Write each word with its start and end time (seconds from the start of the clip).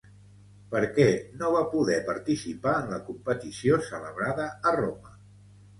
Per 0.71 0.79
què 0.95 1.05
no 1.41 1.51
va 1.57 1.61
poder 1.75 1.99
participar 2.09 2.75
en 2.81 2.91
la 2.95 3.01
competició 3.11 3.79
celebrada 3.93 4.53
a 4.73 4.79
Roma? 4.83 5.17